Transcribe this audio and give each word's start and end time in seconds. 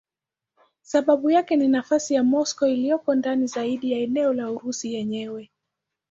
Sababu 0.81 1.29
yake 1.31 1.55
ni 1.55 1.67
nafasi 1.67 2.13
ya 2.13 2.23
Moscow 2.23 2.67
iliyoko 2.67 3.15
ndani 3.15 3.47
zaidi 3.47 3.91
ya 3.91 3.99
eneo 3.99 4.33
la 4.33 4.51
Urusi 4.51 4.93
yenyewe. 4.93 5.49